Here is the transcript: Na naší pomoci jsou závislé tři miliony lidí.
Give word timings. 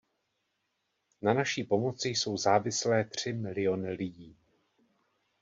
Na 1.21 1.33
naší 1.33 1.63
pomoci 1.63 2.09
jsou 2.09 2.37
závislé 2.37 3.03
tři 3.05 3.33
miliony 3.33 3.89
lidí. 3.91 4.37